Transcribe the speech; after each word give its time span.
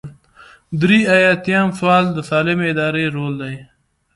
درې 0.81 0.99
ایاتیام 1.15 1.67
سوال 1.79 2.05
د 2.13 2.19
سالمې 2.29 2.65
ادارې 2.73 3.05
رول 3.15 3.33
دی. 3.41 3.55